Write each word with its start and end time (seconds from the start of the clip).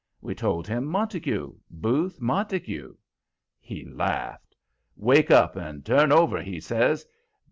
We 0.19 0.33
told 0.33 0.67
him 0.67 0.85
Montague, 0.85 1.53
Booth 1.69 2.19
Montague. 2.19 2.95
He 3.59 3.85
laughed. 3.85 4.55
"Wake 4.97 5.29
up 5.29 5.55
and 5.55 5.85
turn 5.85 6.11
over," 6.11 6.41
he 6.41 6.59
says. 6.59 7.05